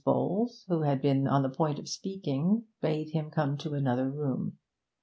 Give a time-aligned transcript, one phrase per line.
[0.03, 4.57] Bowles, who had been on the point of speaking, bade him come to another room.